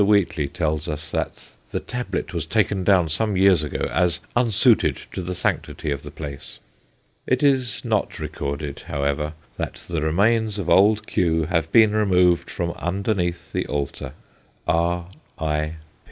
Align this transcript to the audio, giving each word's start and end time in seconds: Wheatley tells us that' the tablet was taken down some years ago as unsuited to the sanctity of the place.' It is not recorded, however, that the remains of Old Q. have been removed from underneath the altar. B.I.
Wheatley 0.03 0.47
tells 0.47 0.89
us 0.89 1.11
that' 1.11 1.51
the 1.71 1.79
tablet 1.79 2.33
was 2.33 2.47
taken 2.47 2.83
down 2.83 3.07
some 3.07 3.37
years 3.37 3.63
ago 3.63 3.87
as 3.93 4.19
unsuited 4.35 4.95
to 5.11 5.21
the 5.21 5.35
sanctity 5.35 5.91
of 5.91 6.01
the 6.01 6.09
place.' 6.09 6.57
It 7.27 7.43
is 7.43 7.85
not 7.85 8.17
recorded, 8.17 8.85
however, 8.87 9.33
that 9.57 9.75
the 9.75 10.01
remains 10.01 10.57
of 10.57 10.71
Old 10.71 11.05
Q. 11.05 11.45
have 11.45 11.71
been 11.71 11.91
removed 11.95 12.49
from 12.49 12.71
underneath 12.79 13.51
the 13.51 13.67
altar. 13.67 14.13
B.I. 14.65 15.75